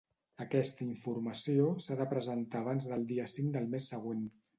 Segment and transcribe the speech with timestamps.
[0.43, 4.25] Aquesta informació s'ha de presentar abans del dia cinc del mes següent.